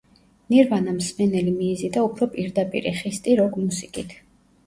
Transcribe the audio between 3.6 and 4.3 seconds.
მუსიკით.